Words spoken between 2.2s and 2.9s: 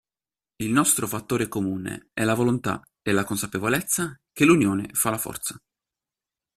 la volontà